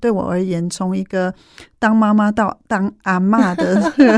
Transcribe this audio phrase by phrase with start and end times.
[0.00, 1.34] 对我而言，从一个
[1.78, 4.16] 当妈妈到当阿妈的这 个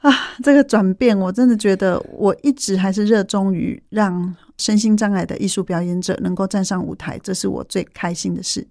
[0.00, 8.66] 啊，这个转变，我真的觉得我一直还是热衷于让身心障碍的艺术表演者能够站上舞台，这是我最开心的事。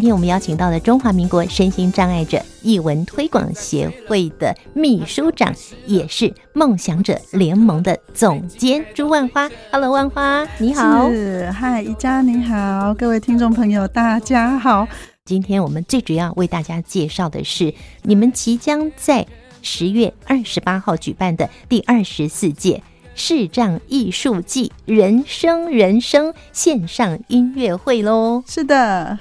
[0.00, 5.54] 今天我们邀请到了中华民国身心障碍者艺文推广协会的秘书长，
[5.84, 9.50] 也是梦想者联盟的总监朱万花。
[9.70, 11.10] Hello，万花，你好。
[11.10, 14.88] 是，嗨，宜家你好，各位听众朋友大家好。
[15.26, 19.26] 今天我们最主要为大家介绍的是你们即将在
[19.60, 22.82] 十月二十八号举办的第二十四届
[23.14, 28.42] 视障艺术季人生人生线上音乐会喽。
[28.46, 29.18] 是的。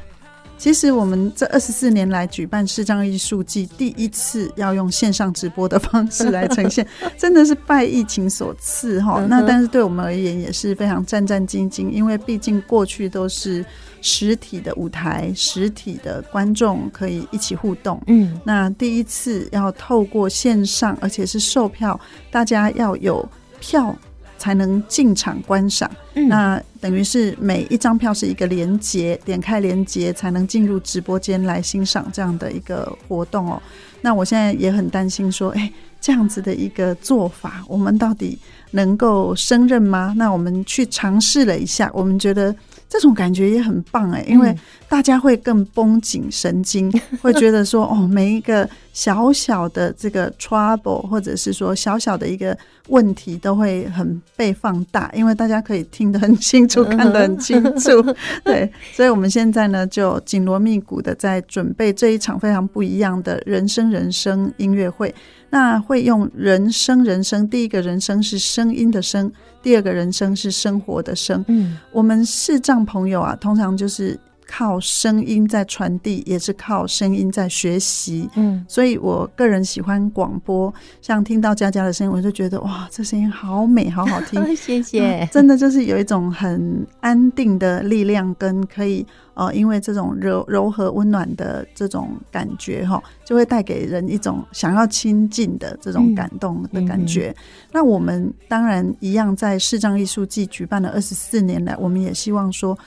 [0.59, 6.85] 其实我们这二十四年来举办视障艺术季，第一次要用线上直播的方式来呈现，
[7.17, 9.25] 真的是拜疫情所赐哈。
[9.29, 13.66] 那但是对我们而言也是非常战战兢兢，因为毕竟过去都是
[14.01, 18.01] 实体的舞台、实体的观众可以一起互动。
[18.07, 21.97] 嗯，那第一次要透过线上，而且是售票，
[22.29, 23.27] 大家要有
[23.61, 23.95] 票。
[24.39, 33.61] 才能进场观赏，嗯、那等于是每一张票是一个连接，点开连接才能进入直播间来欣赏这样的一个活动哦。
[34.01, 38.39] 那我现在也很担心说，哎，这样子的一个做法，我们到底
[38.71, 40.15] 能够胜任吗？
[40.17, 42.55] 那我们去尝试了一下，我们觉得。
[42.89, 44.53] 这种感觉也很棒哎，因为
[44.87, 58.01] 大家会更绷紧神经，嗯、 会觉得说哦，每一个小小的这个 trouble，或者是说小小的一个问题，都会很被放大，因为大家可以听得很清楚，看得很清楚。
[58.44, 65.13] 对，所以我们现在呢，就紧锣密鼓的在准备这一场非常不一样的人生人生音乐会。
[65.49, 69.31] 那会用人声人声，第一个人声是声音的声，
[69.63, 71.43] 第二个人声是生活的生。
[71.47, 78.27] 嗯，我们视障朋友啊，通常就是靠声音在传递，也是靠声音在学习。
[78.35, 84.43] 嗯，所以我个人喜欢广播，像听到佳佳的声音，我就觉得哇，这声音好美，好好听。
[84.57, 89.05] 谢谢，真的就是有一种很安定的力量，跟可以。
[89.35, 97.29] 呃，因为这种柔柔和温暖的这种感觉哈，就会带给人一种想要亲近的这种感动的感觉。
[97.29, 102.77] 嗯嗯、那我们当然一样，在视障艺术季举办了二十四年来，我们也希望说，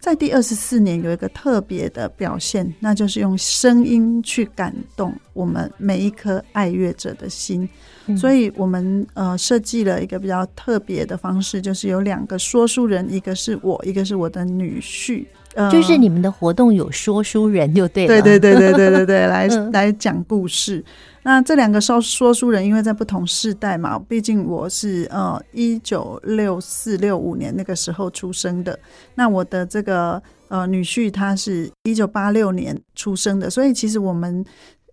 [0.00, 7.68] 在第二十四年有一个特别的表现，那就是用声音去感动我们每一颗爱乐者的心。
[8.06, 15.26] 嗯、所以，我们呃设计了一个比较特别的方式，就是有两个说书人，一个是我，一个是我的女婿。
[15.70, 20.84] 就是你们的活动有说书人就对了，对对对对对对对， 来来讲故事。
[21.22, 28.78] 那这两个说说书人，因为在不同世代嘛，毕竟我是呃一九六四六五年那个时候出生的，
[29.14, 34.44] 那我的这个呃女婿他是一九八六年出生的，所以其实我们。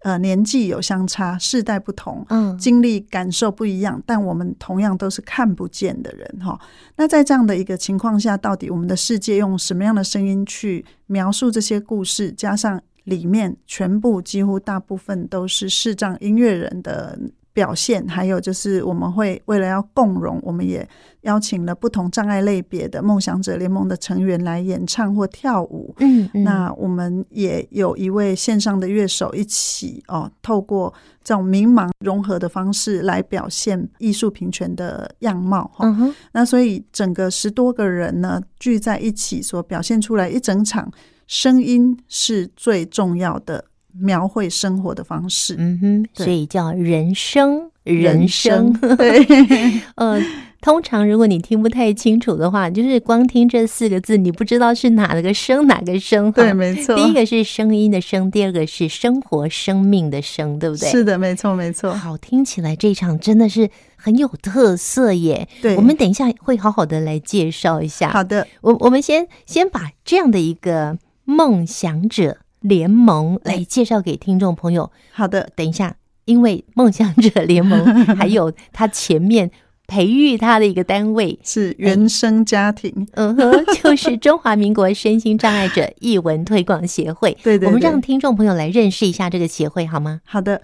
[0.06, 6.60] 呃，年纪有相差，世代不同，嗯，经历感受不一样，但我们同样都是看不见的人哈。
[6.96, 12.32] 那在这样的一个情况下，到底我们的世界用什么样的声音去描述这些故事？
[12.32, 17.18] 加上里面全部几乎大部分都是视障音乐人的。
[17.56, 20.86] 表现，还有就是我们会为了要共融，我们也
[21.22, 25.96] 邀请了不同障碍类别的梦想者联盟的成员来演唱或跳舞。
[26.00, 30.94] 嗯，嗯，那我们也有一位线上的乐手一起哦，透过
[31.24, 35.72] 这种明盲融合的方式来表现艺术平权的样貌。
[35.80, 40.92] 嗯哼，那所以整个十多个人呢聚在一起所表现出来一整场
[41.26, 43.64] 声音是最重要的。
[44.00, 48.74] 描绘生活的方式，嗯哼，所以叫人生人生。
[48.98, 49.26] 对，
[49.96, 50.22] 呃，
[50.60, 56.32] 通常如果你听不太清楚的话，就是光听这四个字，你不知道是哪个声哪个声。
[56.32, 56.96] 对，没错。
[56.96, 60.90] 第一个是声音的声，第二个是生活生命的生，对不对？
[60.90, 61.94] 是的，没错，没错。
[61.94, 65.48] 好，听起来这场真的是很有特色耶。
[65.62, 68.10] 对，我们等一下会好好的来介绍一下。
[68.10, 72.40] 好的，我我们先先把这样的一个梦想者。
[72.68, 74.92] 联盟来介绍给听众朋友。
[75.12, 75.96] 好的，等一下，
[76.26, 77.86] 因为梦想者联盟
[78.18, 79.50] 还有他前面
[79.88, 87.38] 培育他的一个单位是原生家庭，嗯哼，就是中华民国身心障碍者译文推广协会。
[87.44, 90.22] 对，对对，我们让听众朋友来认识一下这个协会好吗？
[90.26, 90.60] 好的，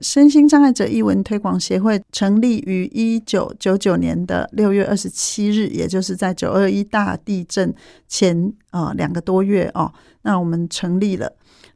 [0.00, 7.74] 身心障碍者译文推广协会成立于一九九九年的六月二十七日，也就是在九二一大地震
[8.08, 11.30] 前啊两个多月哦，那我们成立了。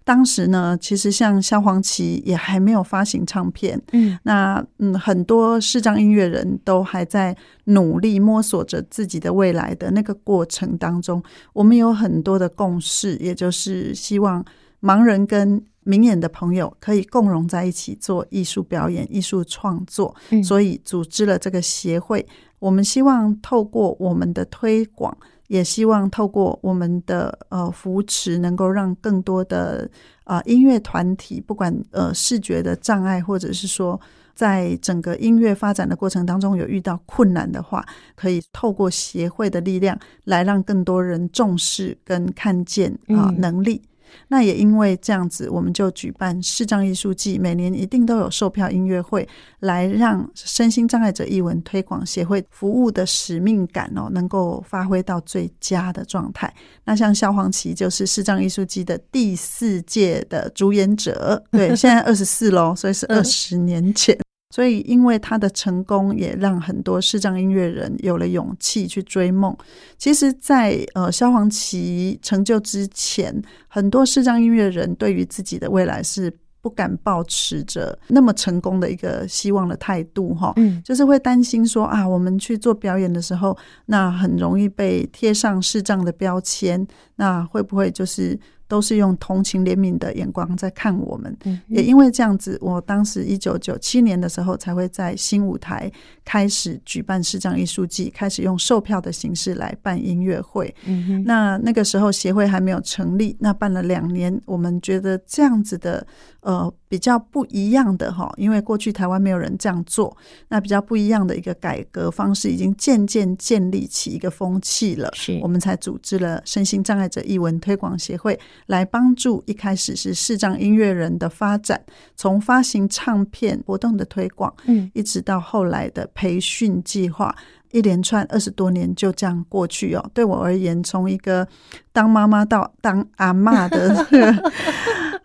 [0.06, 11.20] 当时呢，其实像萧煌奇也还没有发行唱片，嗯，那嗯，很多视障音乐人都还在努力摸索着自己的未来的那个过程当中，
[11.52, 14.44] 我们有很多的共识，也就是希望
[14.80, 20.14] 盲人跟明眼的朋友可以共融在一起做艺术表演、艺术创作，
[20.44, 22.24] 所以组织了这个协会。
[22.60, 25.18] 我们希望透过我们的推广。
[25.48, 29.88] 也希望透过我们的呃扶持，能够让更多的
[30.24, 34.00] 啊、呃、音乐团体，不管呃视觉的障碍，或者是说
[34.34, 37.84] 在整个音乐发展的过程当中有遇到困难的话，
[38.14, 43.80] 可以透过协会的力量，来让更多人重视跟看见啊、呃、能力。
[43.82, 43.88] 嗯
[44.28, 49.28] 那也因为这样子，我们就举办视障艺术季，每年一定都有售票音乐会，
[49.60, 56.52] 来让身心障碍者艺文推广协会服务的使命感哦，能够发挥到最佳的状态。
[56.84, 64.25] 那像萧煌奇就是视障艺术季的第四届的主演者，对， 现在二十四喽，所以是二十年前。
[64.56, 69.54] 所以，因为他的成功，也让很多视障音乐人有了勇气去追梦。
[69.98, 83.54] 其实在，在呃萧煌奇成就之前，很多视障音乐人对于自己的未来是不敢抱持着那么成功的一个希望的态度，哈，嗯，就是会担心说啊，我们去做表演的时候，
[83.84, 86.86] 那很容易被贴上视障的标签，
[87.16, 88.40] 那会不会就是？
[88.68, 91.36] 都是用同情怜悯的眼光在看我们，
[91.68, 95.90] 也因为这样子，我当时一九九七年的时候才会在新舞台
[96.24, 100.74] 开始举办视障艺术季，开始用售票的形式来办音乐会。
[100.84, 106.06] 嗯那那个时候协会还没有成立，那办了两年，我们觉得这样子的
[106.40, 106.72] 呃。
[106.88, 110.16] 比较不一样的哈，因为过去台湾没有人这样做，
[110.48, 115.10] 那比较不一样的一个改革方式，已经渐渐建立起一个风气了。
[115.14, 121.82] 是，我们才组织了身心障碍者艺文推广协会，来帮助一开始是视障音乐人的发展，
[122.14, 127.34] 从发行唱片活动的推广，嗯，一直到后来的培训计划。
[127.72, 130.10] 一连串二十多年就这样过去哦。
[130.14, 131.46] 对我而言，从一个
[131.92, 134.52] 当妈妈到当阿妈的这 个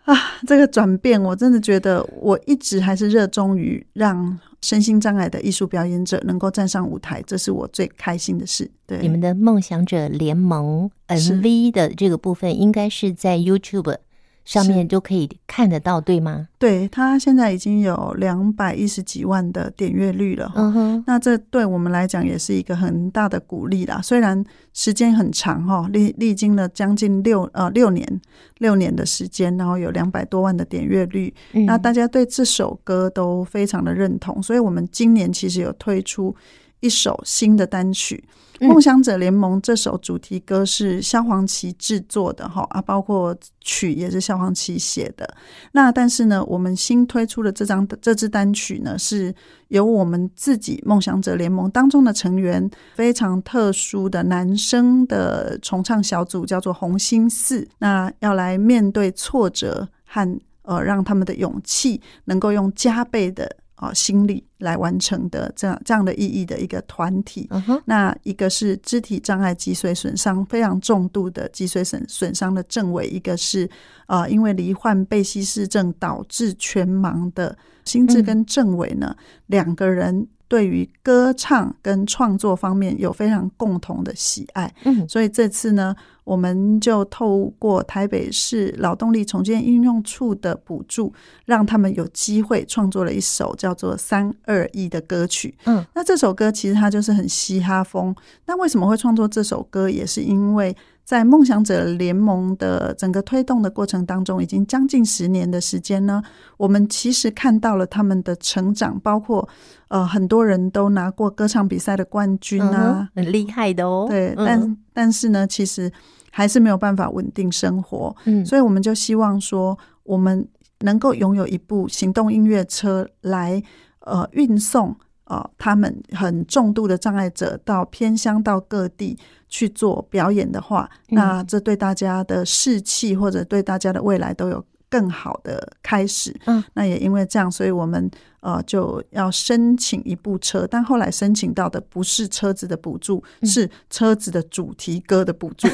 [0.04, 0.16] 啊，
[0.46, 8.68] 这个转变，我真的觉得我一直还是热衷于让身心障碍的艺术表演者能够站上舞台，这是我最开心的事。
[8.86, 13.96] 对，你们的梦想者联盟 MV 的这个部分，应该是在 YouTube。
[14.44, 16.48] 上面就可以看得到，对吗？
[16.58, 20.52] 对，他现在已经有两百一十几万的点阅率了。
[20.54, 24.00] 嗯哼，那这对我们来讲也是一个很大的鼓励啦。
[24.02, 28.20] 虽然时间很长哈，历历经了将近六呃六年
[28.58, 36.34] 六年的时间，然后有两百多万的点阅率，嗯，那大家对这首歌都非常的认同，所以我们今年其实有推出
[36.82, 38.22] 一首新的单曲。
[38.60, 45.28] 梦想者联盟这首主题歌是萧煌奇制作的哈啊，包括曲也是萧煌奇写的。
[45.72, 49.34] 那但是呢，我们新推出的这张这支单曲呢，是
[49.66, 57.66] 由我们自己梦想者联盟当中的成员非常特殊的男生的重唱小组，叫做红星四。
[57.78, 63.56] 那要来面对挫折和呃，让他们的勇气能够用加倍的。
[63.82, 67.48] 啊，心理来完成的这样这样的意义的一个团体。
[67.50, 67.82] Uh.
[67.84, 73.68] 那一个是肢体障碍脊髓损伤非常重度的脊髓损损伤的郑伟，一个是
[74.06, 80.28] 啊，因为罹患贝希氏症导致全盲的心智跟郑伟呢，两、嗯、个人。
[80.48, 91.12] 对于歌唱跟创作方面有非常共同的喜爱，嗯，所以这次呢，我们就透过台北市劳动力重建应用处的补助，
[91.46, 95.54] 让他们有机会创作了一首叫做《三二一》的歌曲。
[95.64, 98.14] 嗯，那这首歌其实它就是很嘻哈风。
[98.46, 99.90] 那为什么会创作这首歌？
[99.90, 100.76] 也是因为。
[101.04, 106.22] 在梦想者联盟的整个推动的过程当中，已经将近十年的时间呢。
[106.56, 109.46] 我们其实看到了他们的成长，包括
[109.88, 114.06] 呃很多人都拿过歌唱比赛的冠军啊，嗯、很厉害的哦。
[114.08, 115.92] 对，但、嗯、但是呢，其实
[116.30, 118.14] 还是没有办法稳定生活。
[118.24, 120.48] 嗯，所以我们就希望说，我们
[120.80, 123.62] 能够拥有一部行动音乐车来
[124.00, 124.96] 呃运送。
[125.32, 129.16] 哦，他们很重度的障碍者到偏乡到各地
[129.48, 136.38] 去做表演的话，那这对大家的士气或者对大家的未来都有更好的开始。
[136.44, 138.10] 嗯，那也因为这样，所以我们
[138.40, 145.66] 呃就要申请一部车，但后来申请到的不是车子的补助，嗯、是车子的主题歌的补助，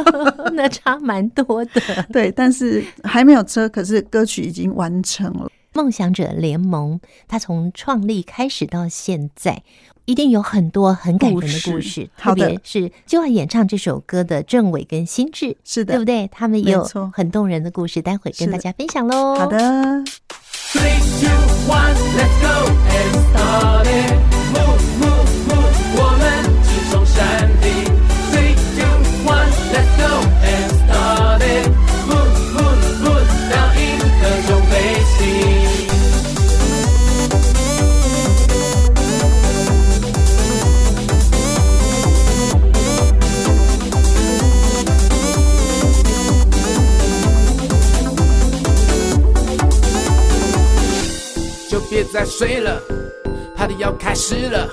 [0.52, 1.80] 那差蛮多的。
[2.12, 5.48] 对，但是还没有车，可是歌曲已经完成了。
[5.76, 9.62] 梦想者联盟，它从创立开始到现在，
[10.06, 11.70] 一定有很多很感人的故事。
[11.70, 16.26] 故事特别是就要演唱这首歌的郑伟跟心智，是的，对不对？
[16.28, 19.36] 他们也有很动人的故事，待会跟大家分享喽。
[19.36, 19.58] 好的。
[20.72, 21.28] Three, two,
[21.68, 24.16] one, let's go and start it.
[24.54, 26.24] Move, move, move，我们
[26.64, 27.50] 直冲山
[52.16, 52.80] 再睡了
[53.54, 54.66] ，Party 要开始了，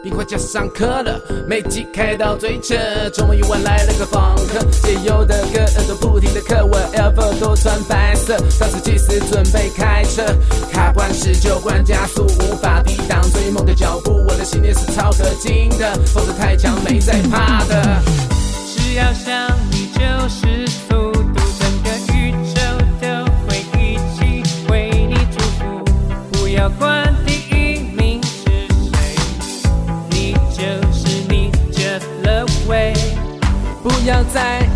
[0.00, 2.76] 冰块加上可乐，每集开到最扯。
[3.12, 10.24] 周末夜晚来了个访客，解忧的歌耳朵不停的渴，我 ever 都穿白色，当时计时准备开车，
[10.72, 18.00] 卡关时就关加速，无法抵挡追梦的脚步，我的信念是超合金的，否则太强没在怕的。
[18.68, 20.64] 只要想你就是
[26.68, 28.44] 要管第一名是
[28.92, 29.16] 谁，
[30.10, 32.92] 你就是你，just the way。
[33.82, 34.67] 不要再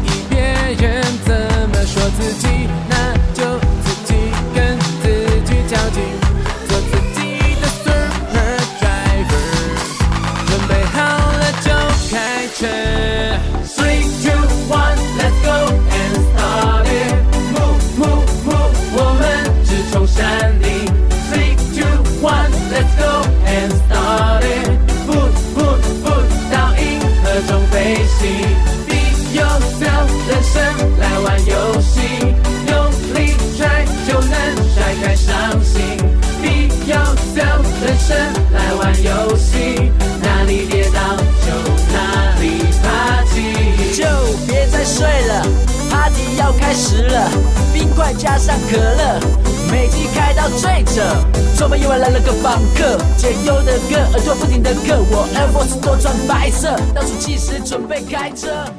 [48.53, 49.19] 上可乐，
[49.71, 51.01] 每集开到最扯。
[51.59, 58.71] 周末夜晚来了个访客，解忧的歌，耳朵不停的嗑，我 Air Force 都穿白色，倒数计时准备开车。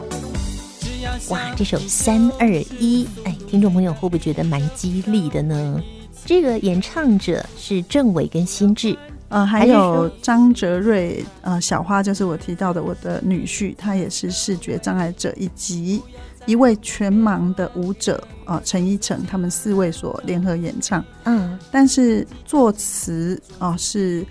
[1.30, 5.82] 哇，这首三二一，哎，听众朋友会不会觉得蛮激励的呢？
[6.24, 8.96] 这个演唱者是郑伟跟新智。
[9.30, 16.00] 呃，还有张哲瑞，呃，小花就是我提到的我的女婿，他也是视觉障碍者，以及
[16.46, 21.04] 一位全盲的舞者，呃，陈依成，他们四位所联合演唱。
[21.24, 24.26] 嗯，但是作词啊、呃、是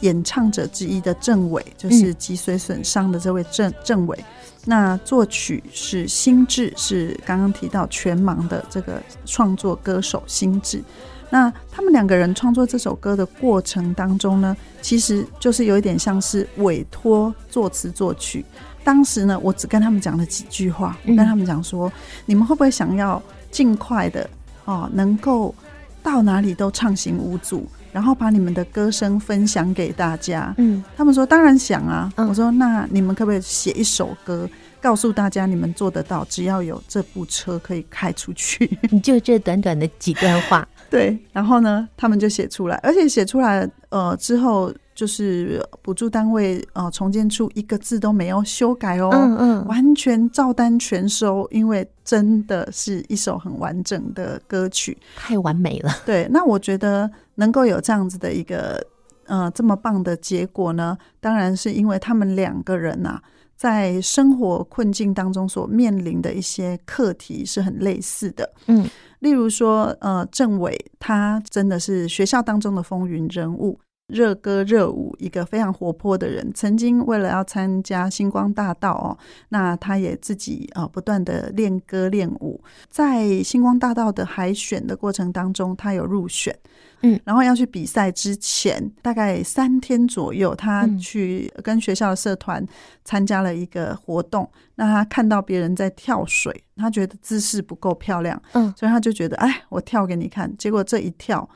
[0.00, 4.18] 演唱者之一的郑伟，就是脊髓损伤的这位郑政委。
[4.64, 10.82] 那作曲是心智，是刚刚提到全盲的这个创作歌手心智。
[11.28, 18.44] 那他们两个人创作这首歌的过程当中呢，其实就是有一点像是委托作词作曲。
[18.84, 21.92] 当时呢，我只跟他们讲了几句话，我跟他们讲说
[22.26, 23.20] ：“你们会不会想要
[23.56, 24.28] 尽快的
[24.66, 25.54] 哦，能够
[26.02, 34.46] 到哪里都畅行无阻，然后把你们的歌声分享给大家？”嗯，他们说：“当然想啊。”我说：“那你们可不可以写一首歌？”
[34.78, 38.78] 告诉大家，你们做得到，只要有这部车可以开出去。
[38.92, 41.18] 你就这短短的几段话，对。
[41.32, 55.92] 然后呢，他们就写出来，而且写出来，呃，之后就是补助单位，呃，重建处一个字都没有修改哦，嗯嗯，完全照单全收，因为真的是一首很完整的歌曲，太完美了。
[56.04, 58.84] 对，那我觉得能够有这样子的一个，
[59.26, 63.22] 呃，这么棒的结果呢，当然是因为他们两个人呐、啊。
[63.56, 68.86] 在生活困境当中所面临的一些课题是很类似的，嗯，
[69.20, 76.48] 例如说，呃，政委他真的是学校当中的风云人物，热歌热舞，一个非常活泼的人。
[76.54, 86.56] 曾经为了要参加星光大道哦，那他也自己啊不断的练歌练舞，在星光大道的海选的过程当中，他有入选。
[87.02, 92.64] 嗯，然后要去比赛之前，大概三天左右，他去跟学校的社团
[93.04, 94.44] 参加了一个活动。
[94.44, 100.56] 嗯、那他看到别人在跳水，他觉得姿势不够漂亮，嗯，所以他就觉得，哎，我跳给你看。
[100.56, 101.48] 结果这一跳，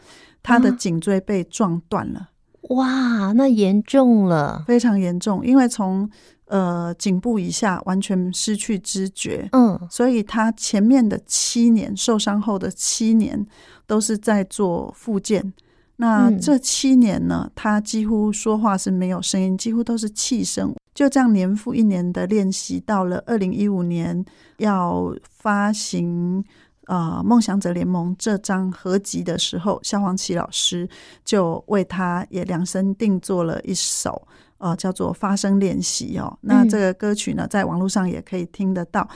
[0.42, 2.29] 他的颈椎被撞断了。
[2.68, 6.08] 哇，那严重了，非常严重，因为从
[6.46, 13.44] 呃颈部以下完全失去知觉，嗯，所以他前面的七年受伤后的七年
[13.86, 15.52] 都是在做复健。
[15.96, 20.74] 那这七年呢，他几乎说话是没有声音，几乎都是气声。
[20.94, 24.24] 就这样年复一年的练习，到了二零一五年
[24.58, 26.44] 要发行。
[26.90, 30.88] 呃，梦想者联盟这张合集的时候，萧煌奇老师
[31.24, 34.26] 就为他也量身定做了一首，
[34.58, 36.36] 呃，叫做《发声练习》哦。
[36.40, 39.08] 那这个歌曲呢，在网络上也可以听得到。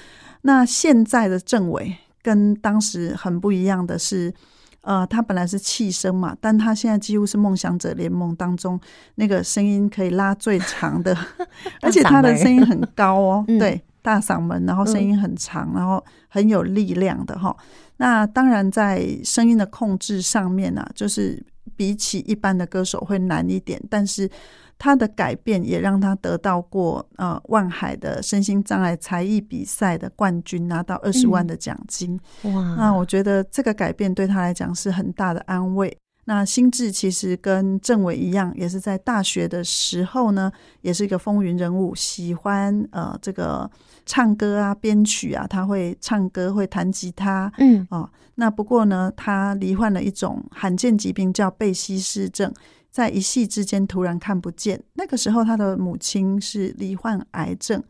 [0.43, 4.33] 那现在的政委跟当时很不一样的是，
[4.83, 8.81] 呃，他本来是气声嘛，但他现在几乎是梦想者联盟当中
[9.17, 11.13] 那个声音可以拉最长的
[11.83, 13.83] 而且他的声音很高哦， 对。
[14.05, 17.57] 大嗓门，然后声音很长，然后很有力量的哈。
[17.97, 21.43] 那当然，在声音的控制上面呢、啊，就是
[21.75, 23.83] 比起一般的歌手会难一点。
[23.89, 24.31] 但是
[24.79, 32.21] 他的改变也让他得到过呃万海的身心障碍才艺比赛的冠军，拿到二十万的奖金。
[32.43, 32.75] 哇！
[32.77, 35.97] 那我觉得这个改变对他来讲是很大的安慰。
[36.27, 43.71] 那心智其实跟政委一样，也是在大学的时候呢，也是一个风云人物，喜欢呃这个
[44.07, 48.09] 唱歌啊、编曲啊，他会唱歌，会弹吉他，嗯哦。
[48.37, 52.53] 那不过呢，他罹患了一种罕见疾病，叫贝西氏症，
[52.91, 54.83] 在一夕之间突然看不见。
[54.95, 57.83] 那个时候，他的母亲是罹患癌症。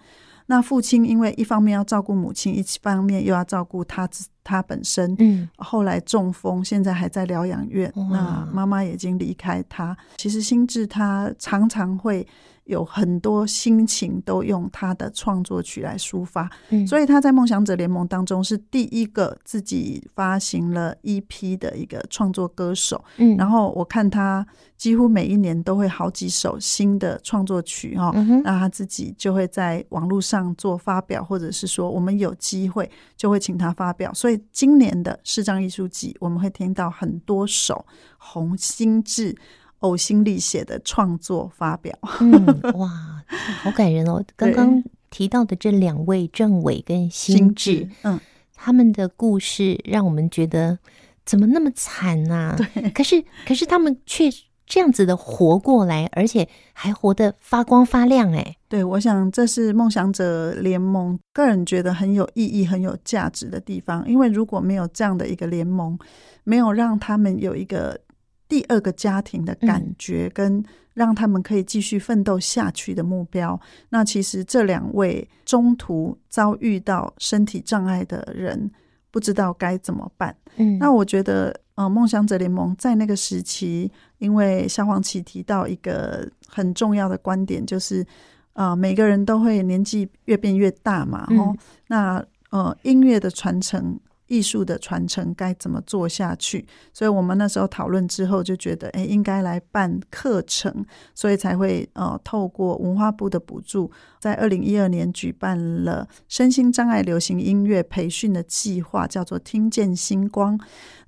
[0.47, 4.07] 那父亲因为一方面要照顾母亲，一方面又要照顾他
[4.43, 7.91] 他本身，嗯，后来中风，现在还在疗养院。
[8.11, 9.97] 那妈妈已经离开他。
[10.19, 12.27] 其实心智他常常会。
[12.65, 23.05] 有很多心情都用他的创作曲来抒发，嗯，所以他在梦想者联盟当中是第一个自己发行了 EP 的一个创作歌手。
[23.19, 24.47] 嗯，然后我看他
[24.79, 34.13] 几乎每一年都会好几首新的创作曲哈，嗯，那他自己就会在网络上做发表，或者是说我们有机会就会请他发表。
[34.15, 37.85] 所以今年的视障艺术季，我们会听到很多首
[38.17, 39.37] 红心智。
[39.85, 42.45] 呕心沥血的创作发表，嗯，
[42.79, 42.89] 哇，
[43.63, 44.25] 好感人哦！
[44.35, 48.19] 刚刚提到的这两位政委跟心智，嗯，
[48.55, 50.79] 他们的故事让我们觉得
[51.27, 52.57] 怎么那么惨啊？
[52.57, 54.31] 对，可是可是他们却
[54.67, 58.57] 这样子的活过来，而且还活得发光发亮哎！
[58.67, 65.99] 对，我想这是梦想者联盟个人觉得很有意义、很有价值的地方，因为如果没有这样的一个联盟，
[66.45, 68.01] 没有让他们有一个。
[68.49, 73.59] 第二个家庭的感觉，跟让他们可以继续奋斗下去的目标。
[73.89, 78.71] 那其实这两位中途遭遇到身体障碍的人，
[79.11, 80.37] 不知道该怎么办。
[80.57, 88.07] 嗯，那我觉得，呃，梦想者联盟在那个时期，因为萧煌奇提到一个很重要的观点，就是，
[88.53, 91.27] 呃，每个人都会年纪越变越大嘛。
[91.31, 91.57] 哦，
[91.89, 93.99] 那呃，音乐的传承。
[94.27, 96.67] 艺术的传承该怎么做下去？
[96.93, 100.85] 所以我们那时候讨论之后就觉得，哎，应该来办课程，
[101.15, 110.59] 所以才会呃透过文化部的补助，在二零一二年举办了身心障碍流行音乐培训的计划，叫做“听见星光”。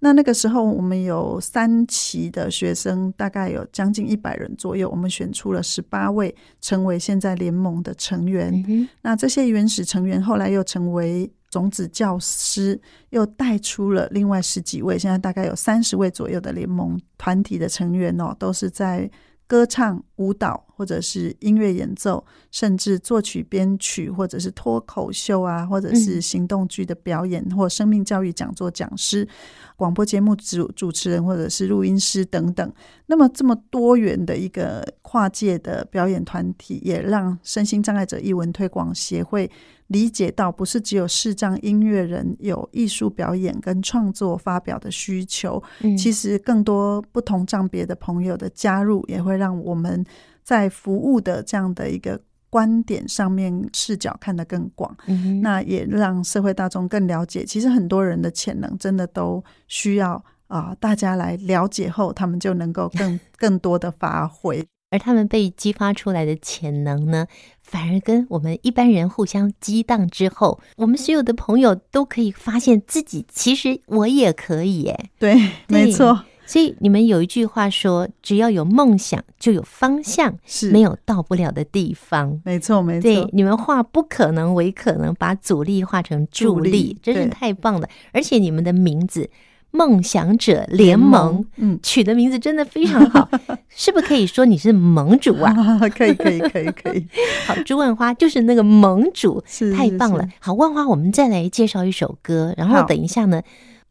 [0.00, 8.52] 那那个时候我们有三期的学生，大概有将近一百人左右，我们选出了十八位成为现在联盟的成员。
[8.68, 8.86] 嗯。
[9.00, 11.30] 那这些原始成员后来又成为。
[11.56, 19.10] 种子教师又带出了另外十几位，现在大概有三十位左右的联盟团体的成员哦，都是在
[19.46, 29.26] 歌唱、舞蹈，或者是音乐演奏，甚至作曲编曲，或者是脱口秀啊，或者是行动剧的表演，嗯、或生命教育讲座讲师、
[29.74, 32.70] 广播节目主主持人，或者是录音师等等。
[33.06, 39.50] 那么这么多元的一个跨界的表演团体，也让身心障碍者艺文推广协会。
[39.88, 50.04] 理解到，不是只有视障音乐人有艺术表演跟创作发表的需求，嗯，其实更多不同障别的朋友的加入，也会让我们
[50.46, 54.96] 在服务的这样的一个观点上面视角看得更广。
[55.08, 60.12] 嗯，那也让社会大众更了解，其实很多人的潜能真的都需要
[60.46, 64.64] 啊，呃，大家来了解后，他们就能够更 更多的发挥。
[64.90, 67.26] 而他们被激发出来的潜能呢，
[67.60, 75.10] 反而跟我们一般人互相激荡之后，我们所有的朋友都可以发现自己，其实我也可以耶。
[75.18, 75.34] 对，
[75.66, 76.22] 没错。
[76.46, 83.02] 所以你们有一句话说：“只要有梦想，就有方向，是没有到不了的地方。”没错，没错。
[83.02, 87.88] 对，你们化不可能为可能，把阻力化成助力，真是太棒了。
[88.12, 89.28] 而且你们的名字。
[89.72, 93.28] 梦想者联盟，嗯，取的名字真的非常好，
[93.68, 95.52] 是不是可以说你是盟主啊？
[95.94, 97.06] 可以，可以，可以，可以。
[97.46, 100.26] 好，朱万花就是那个盟主，是太棒了。
[100.38, 103.42] 好，万花，我们再来介绍一首歌，然后等一下呢，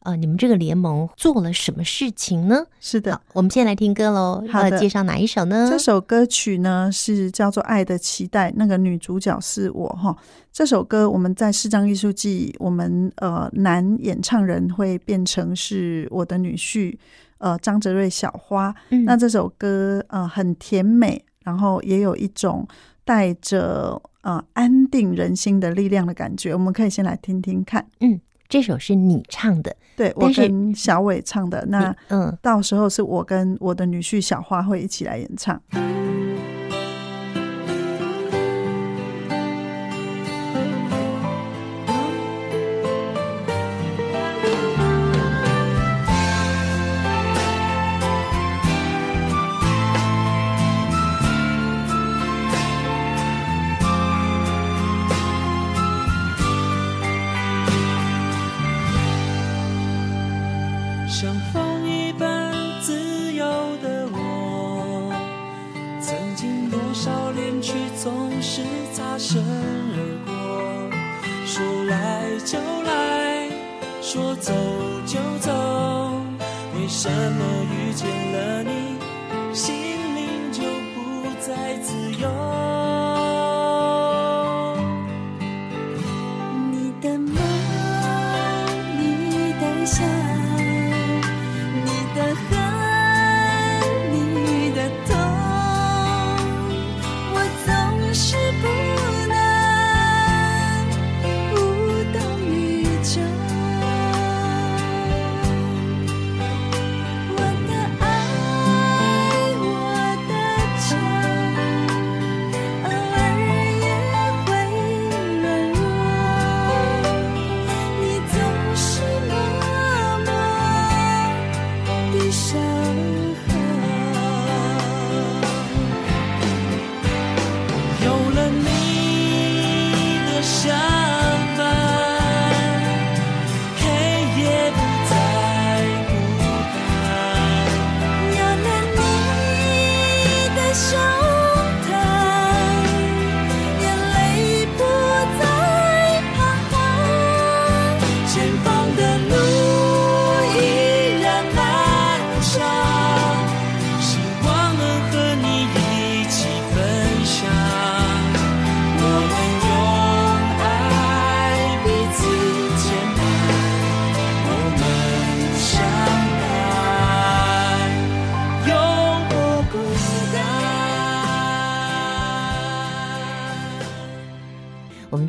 [0.06, 2.64] 呃，你们这个联盟做了什么事情呢？
[2.80, 4.44] 是的，我们先来听歌喽。
[4.52, 5.68] 好的，介绍哪一首呢？
[5.70, 10.16] 这首歌曲呢是叫做《爱的期待》，那个女主角是我哈。
[10.54, 16.96] 这首歌我们在视障艺术季，我们呃男演唱人会变成是我的女婿，
[17.40, 18.74] 呃张哲瑞小花。
[18.92, 22.68] 嗯、那这首歌呃很甜美，然后也有一种
[23.04, 26.54] 带着呃安定人心的力量的感觉。
[26.54, 27.88] 我们可以先来听听看。
[28.00, 31.66] 嗯，这首是你唱的，对，我跟小伟唱的。
[31.68, 35.62] 那嗯，到时候是我跟我的女婿小花会一起来演唱。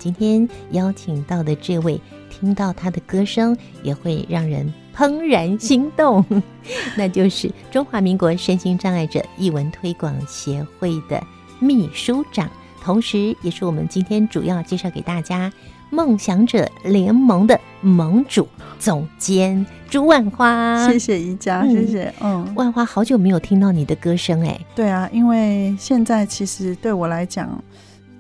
[0.07, 6.25] 今天邀请到的这位，听到他的歌声也会让人怦然心动，
[6.97, 11.21] 那就是中华民国身心障碍者艺文推广协会的
[11.59, 12.49] 秘书长，
[12.81, 15.53] 同时也是我们今天主要介绍给大家
[15.91, 18.47] 梦想者联盟的盟主
[18.79, 20.89] 总监朱万花。
[20.89, 22.15] 谢谢宜家，谢谢。
[22.21, 24.57] 嗯，万花好久没有听到你的歌声哎。
[24.73, 27.61] 对啊，因为现在其实对我来讲。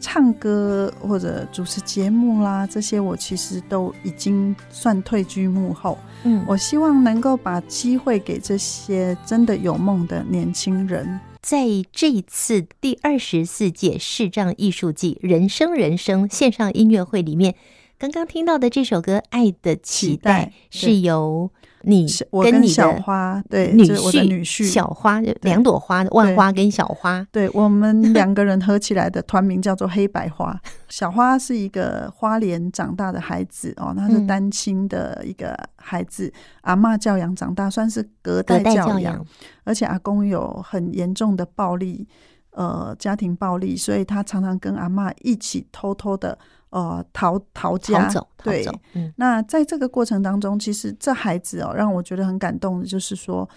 [0.08, 5.98] 唱歌或者主持节目啦，这些我其实都已经算退居幕后。
[6.22, 11.18] 嗯，我希望能够把机会给这些真的有梦的年轻人。
[11.42, 17.56] 在这一次第二十四届视障艺术季人生人生线上音乐会里面，
[17.98, 21.50] 刚刚听到的这首歌《爱的期待》是由。
[21.88, 22.04] 你
[22.42, 30.60] 跟你的小花，对，女婿，我的女婿小花，两朵花，万花跟小花，对，我们两个人合起来的团名叫做黑白花。
[30.88, 39.24] 小花是一个花莲长大的孩子哦，他是单亲的一个孩子，嗯、阿嬷教养长大，算是隔代教养，
[39.62, 42.08] 而且阿公有很严重的暴力，
[42.50, 46.36] 呃，家庭暴力，所以他常常跟阿嬷一起偷偷的。
[46.70, 48.50] 呃，逃逃家，逃走，逃走。
[48.50, 53.48] 对，嗯，那在这个过程当中，其实这孩子哦，让我觉得很感动的，就是说，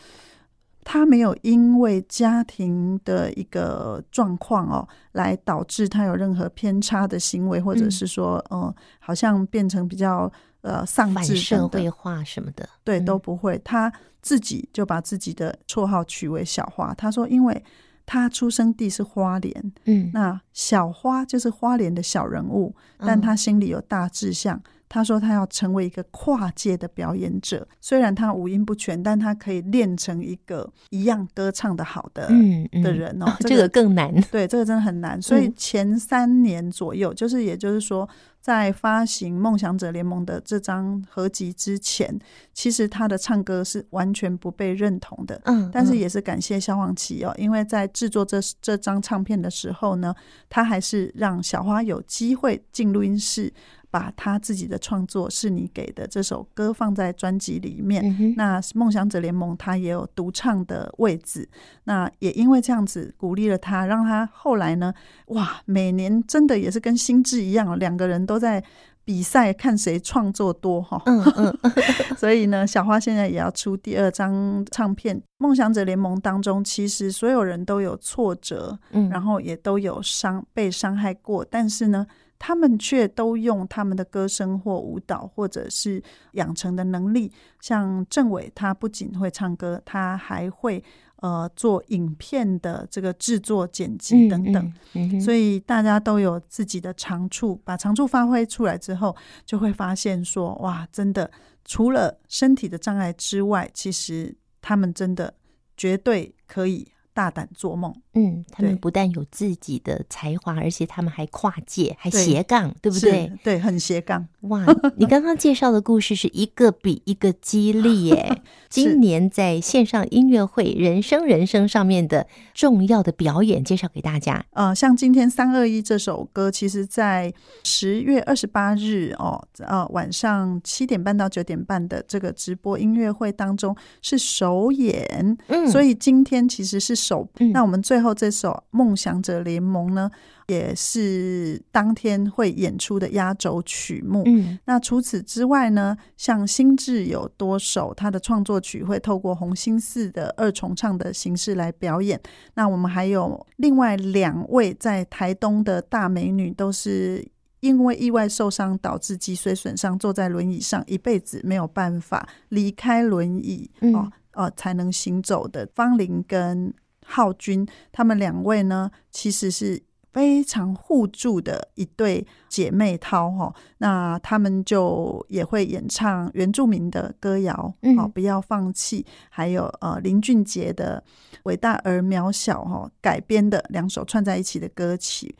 [0.83, 13.59] 他没有因为家庭的一个状况哦，来导致他有任何偏差的行为，或者是说，嗯、呃，好像变成比较呃丧志、社会化什么的，对，都不会。
[13.65, 13.91] 他
[14.21, 16.93] 自己就把自己的绰号取为小花。
[16.93, 17.63] 他说，因为。
[18.11, 34.13] 他出生地是花莲，嗯，那小花就是花莲的小人物，但他心里有大志向，他说他要成为一个跨界的表演者，虽然他五音不全，但他可以练成一个一样歌唱的好的嗯，嗯的人哦，哦，这个更难。
[34.29, 35.21] 对，这个真的很难。
[35.21, 38.09] 所以前三年左右，嗯、就是也就是说。
[38.41, 42.17] 在发行《梦想者联盟》的这张合集之前，
[42.53, 45.39] 其实他的唱歌是完全不被认同的。
[45.43, 50.15] 嗯，但是也是感谢萧煌奇哦，因为在制作这这张唱片的时候呢，
[50.47, 53.53] 他还是让小花有机会进录音室。
[53.91, 61.49] 把他自己的创作是你给的这首歌放在专辑里面，嗯、那梦想者联盟他也有独唱的位置，
[61.85, 64.93] 那也因为这样子鼓励了他，让他后来呢，
[65.27, 68.63] 哇，每年真的也是跟心智一样，两个人都在
[69.03, 71.01] 比赛看谁创作多哈。
[71.07, 71.57] 嗯嗯，
[72.15, 75.19] 所以呢，小花现在也要出第二张唱片。
[75.39, 82.05] 梦想者联盟当中，其实所有人都有挫折，嗯，然后也都有伤被伤害过，但是呢。
[82.39, 90.81] 他们却都用他们的歌声或舞蹈，或者是养成的能力，像郑伟，他不仅会唱歌，他还会
[91.17, 94.73] 呃做影片的这个制作、剪辑等等。
[94.93, 101.29] 嗯嗯、所以大家都有自己的长处，把长处发挥出来之后，就会发现说，哇，真的
[101.65, 105.33] 除了身体的障碍之外，其实他们真的
[105.75, 106.87] 绝对可以。
[107.19, 113.31] 大胆做梦，嗯，他们不但有自己的才华，而且他们还跨界，还斜杠，对，对不对？
[113.43, 114.25] 对，很斜杠。
[114.43, 118.41] 哇， 你刚刚介绍的故事是一个比一个激励耶！
[118.69, 124.45] 今年在线上音乐会《人生人生》上面的重要的表演，介绍给大家。
[124.51, 127.33] 呃，像今天三二一这首歌，其实在
[127.65, 137.08] 十月二十八日哦，呃，晚上七点半到九点半的这个直播音乐会当中是首演，嗯，所以今天其实是。
[137.09, 140.09] 首，那我们最后这首《梦想者联盟》呢，
[140.47, 144.21] 也是当天会演出的压轴曲目。
[144.27, 152.19] 嗯，那除此之外呢，像心智有多首，他的创作曲会透过红星四的二重唱的形式来表演。
[152.53, 157.27] 那我们还有另外两位在台东的大美女，都是
[157.61, 166.71] 因为意外受伤导致脊髓损伤，坐在轮椅上一辈子没有办法离开轮椅，嗯、哦哦才能行走的方玲跟。
[167.09, 169.81] 浩君他们两位呢，其实是
[170.13, 173.53] 非常互助的一对姐妹淘哈。
[173.79, 179.05] 那他们就也会演唱原住民的歌谣，好、嗯、不要放弃。
[179.29, 181.03] 还有呃林俊杰的
[181.43, 185.35] 《伟大而渺小》哈改编的两首串在一起的歌曲。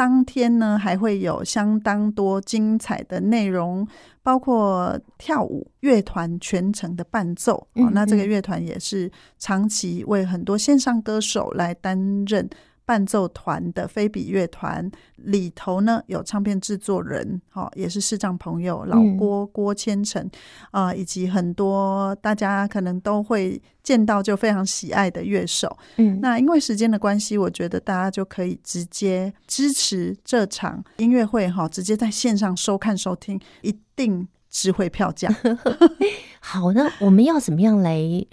[0.00, 3.86] 当天呢，还会有相当多精彩的内容，
[4.22, 7.68] 包括跳舞乐团全程的伴奏。
[7.74, 12.48] 嗯嗯哦，那这个乐团也是长期为很多线上歌手来担任。
[12.90, 20.28] 伴奏团的菲比乐团里头呢，有唱片制作人，好，也是视障朋友老郭郭千成
[20.72, 25.78] 啊、呃，以及很多大家可能都会见到就非常喜爱的乐手。
[25.98, 35.32] 嗯，那因为时间的关系，我觉得大家就可以直接支持这场音乐会，哈，直接在线上收看收听，一定值回票价。
[36.42, 38.26] 好，那我们要怎么样来？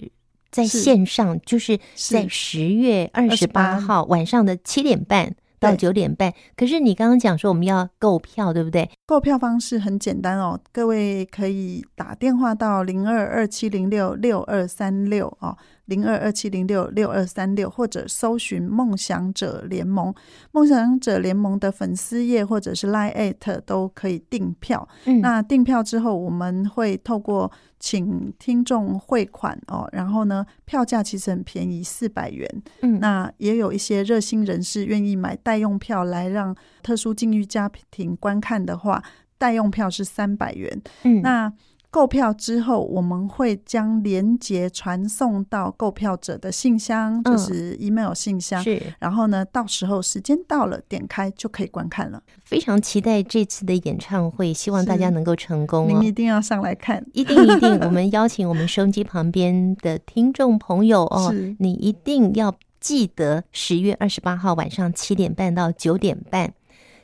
[0.50, 6.32] 在线上，是就是在十月二十八号晚上的七点半到九点半。
[6.56, 8.88] 可是你刚刚讲说我们要购票，对不对？
[9.06, 15.56] 购票方式很简单哦，各位可以打电话到零二二七零六六二三六哦。
[15.86, 20.14] 零二二七零六六二三六，或者搜寻“梦想者联盟”、
[20.52, 23.32] “梦想者联盟”的粉丝页，或者是 Line@
[23.64, 24.86] 都可以订票。
[25.06, 32.62] 嗯，那订票之后，我们会透过请听众汇款哦，然后呢，票价其实很便宜，四百元。
[32.82, 39.02] 嗯，那也有一些热心人士愿意买代用票来让特殊境遇家庭观看的话，
[39.38, 40.82] 代用票是三百元。
[41.02, 41.52] 嗯，那。
[41.90, 48.60] 购票之后，我们会将连接传送到购票者的信箱，就是 email 信箱。
[48.60, 52.22] 嗯、是，然后呢，到时候时间到了，点开就可以观看了。
[52.44, 55.86] 非常期待这次的演唱会，希望大家能够成功、哦。
[55.88, 57.78] 您一定要上来看，一定一定。
[57.80, 66.52] 我们邀请我们收音机旁边的听众朋友哦，你一定要记得十月二十八号晚上七点半到九点半。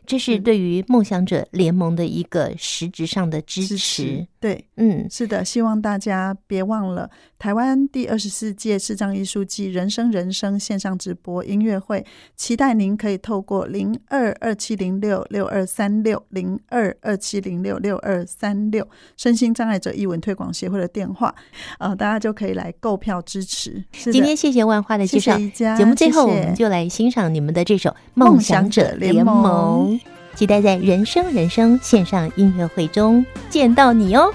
[0.07, 3.68] 这是对于梦想者联盟的一个实质上的支持。
[3.68, 12.04] 支持对，嗯，是的，希望大家别忘了台湾第二十四届视障艺术季人生人生线上直播音乐会，
[12.37, 21.35] 期待您可以透过零二二七零六六二三六零二二七零六六二三六身心障碍者艺文推广协会的电话，
[21.78, 23.83] 呃，大家就可以来购票支持。
[24.12, 29.98] 今天谢谢万花的介绍，谢谢节目最后我们就来欣赏你们的这首《梦想者联盟》。
[30.35, 34.33] 期待在人生人生线上音乐会中见到你哦。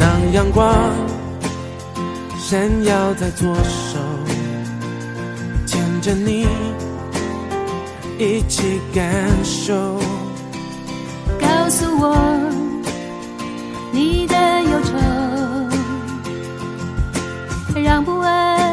[0.00, 0.74] 当阳光
[2.38, 3.98] 闪耀在左手，
[5.66, 6.46] 牵着你
[8.18, 9.04] 一起感
[9.42, 9.98] 受，
[11.40, 12.16] 告诉我
[13.92, 14.80] 你的忧
[17.72, 18.63] 愁，让不安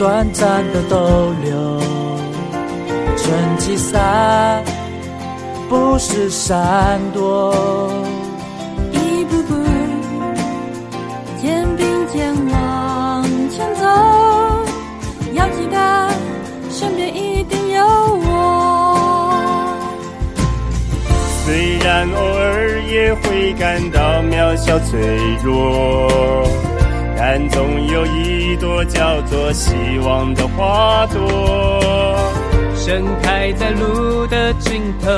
[0.00, 0.96] 短暂的逗
[1.44, 1.78] 留，
[3.18, 4.64] 顺其散，
[5.68, 7.52] 不是闪躲。
[8.92, 9.54] 一步步，
[11.42, 13.84] 肩并肩往前走，
[15.34, 16.08] 要记得
[16.70, 19.34] 身边一定有我。
[21.44, 24.98] 虽然偶尔也会感到渺小脆
[25.44, 26.08] 弱。
[27.22, 32.18] 但总有一朵叫做希望的花朵，
[32.74, 35.10] 盛开在路的尽头，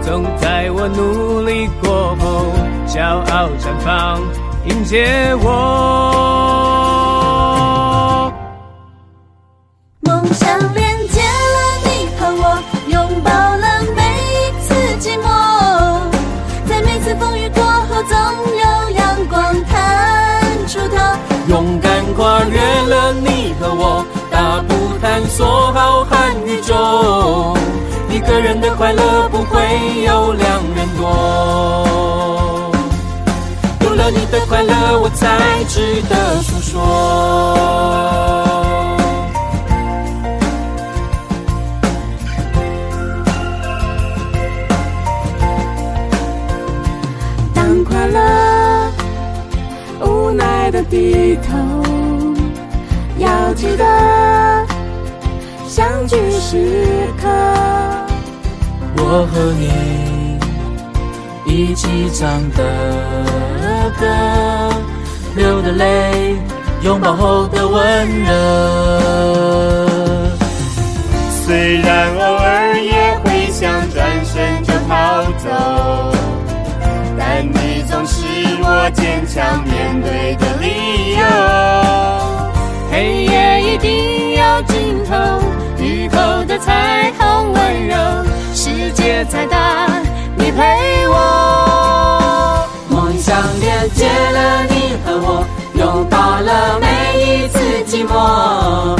[0.00, 2.46] 总在我努力过后，
[2.86, 4.18] 骄傲绽放，
[4.64, 5.52] 迎接我。
[10.00, 14.72] 梦想连接了你和我，拥抱了每一次
[15.06, 15.28] 寂寞，
[16.66, 18.16] 在每次风雨过后，总
[18.56, 19.54] 有阳光。
[21.52, 27.54] 勇敢跨越了你和我，大步探索浩瀚宇宙。
[28.08, 29.60] 一个人的快乐不会
[30.02, 32.72] 有两人多，
[33.82, 38.51] 有了你的快乐，我才值得诉说。
[56.12, 57.26] 聚时刻。
[58.98, 59.64] 我和你
[61.50, 62.62] 一起唱的
[63.98, 64.04] 歌，
[65.34, 66.36] 流的泪，
[66.82, 68.30] 拥抱后的温热。
[71.46, 75.48] 虽然偶尔也会想转身就逃走，
[77.18, 78.22] 但你总是
[78.60, 81.24] 我坚强面对的理由。
[82.90, 85.16] 黑夜一定要尽头，
[85.82, 87.96] 雨后的彩虹温柔。
[88.54, 89.88] 世界再大，
[90.36, 92.68] 你陪我。
[92.88, 96.86] 梦想连接了你和我，拥抱了每
[97.20, 98.96] 一次寂寞。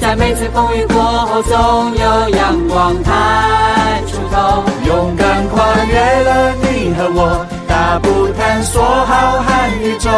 [0.00, 4.64] 在每次风雨过后，总有阳光探出头。
[4.86, 10.10] 勇敢跨越了你和我，大步探索浩瀚宇宙。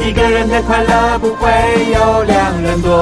[0.00, 1.50] 一个人的快乐不会
[1.92, 2.92] 有两人多。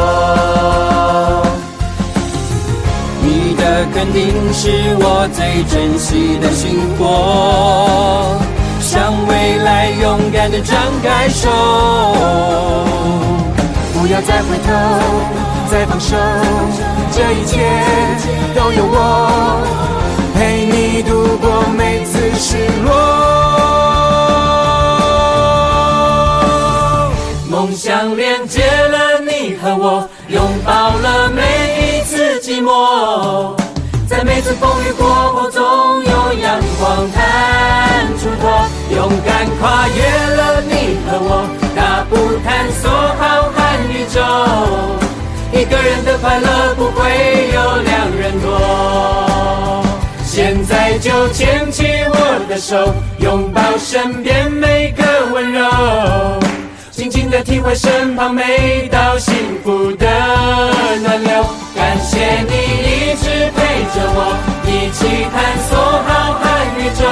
[3.75, 8.39] 你的肯定是我最珍惜的星火，
[8.81, 11.51] 向未来勇敢地张开手，
[13.93, 14.71] 不要再回头，
[15.69, 16.15] 再放手，
[17.11, 17.59] 这一切
[18.55, 19.61] 都有我
[20.37, 22.93] 陪你度过每次失落。
[27.65, 31.41] 梦想连接了你和我，拥抱了每
[31.81, 33.57] 一次寂寞，
[34.07, 35.63] 在每次风雨过后，总
[36.05, 38.51] 有阳光探出头。
[38.95, 40.03] 勇敢跨越
[40.37, 44.21] 了你和我，大步探索浩瀚宇宙。
[45.59, 49.83] 一个人的快乐不会有两人多。
[50.23, 56.44] 现在就牵起我的手，拥抱身边每个温柔。
[57.35, 60.07] 静静地体会身旁每道幸福的
[61.03, 61.45] 暖流，
[61.75, 63.59] 感谢你一直陪
[63.93, 65.75] 着我，一起探索
[66.07, 66.47] 浩瀚
[66.79, 67.03] 宇宙。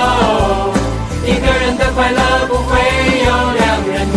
[1.24, 2.78] 一个人的快乐不会
[3.24, 4.16] 有两人多，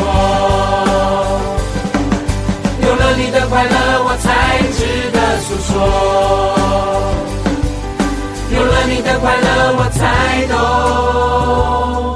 [2.88, 5.74] 有了你的快乐，我才值得诉说。
[8.52, 12.15] 有了你的快乐，我才懂。